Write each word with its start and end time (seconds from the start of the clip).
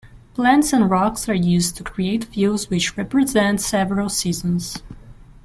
Plants 0.33 0.73
and 0.73 0.89
rocks 0.89 1.29
are 1.29 1.35
used 1.35 1.77
to 1.77 1.83
create 1.83 2.23
views 2.23 2.71
which 2.71 2.97
represent 2.97 3.61
several 3.61 4.09
seasons. 4.09 4.81